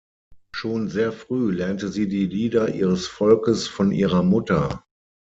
[0.55, 4.83] Schon sehr früh lernte sie die Lieder ihres Volkes von ihrer Mutter.